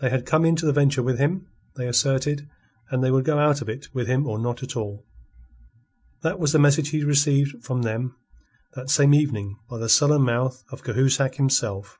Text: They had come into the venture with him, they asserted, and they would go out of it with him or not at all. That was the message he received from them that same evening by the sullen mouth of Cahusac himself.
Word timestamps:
They 0.00 0.08
had 0.08 0.24
come 0.24 0.44
into 0.44 0.66
the 0.66 0.72
venture 0.72 1.02
with 1.02 1.18
him, 1.18 1.48
they 1.74 1.88
asserted, 1.88 2.48
and 2.92 3.02
they 3.02 3.10
would 3.10 3.24
go 3.24 3.40
out 3.40 3.60
of 3.60 3.68
it 3.68 3.92
with 3.92 4.06
him 4.06 4.24
or 4.24 4.38
not 4.38 4.62
at 4.62 4.76
all. 4.76 5.04
That 6.22 6.38
was 6.38 6.52
the 6.52 6.60
message 6.60 6.90
he 6.90 7.02
received 7.02 7.64
from 7.64 7.82
them 7.82 8.14
that 8.76 8.88
same 8.88 9.12
evening 9.12 9.58
by 9.68 9.78
the 9.78 9.88
sullen 9.88 10.22
mouth 10.22 10.62
of 10.70 10.84
Cahusac 10.84 11.34
himself. 11.34 11.98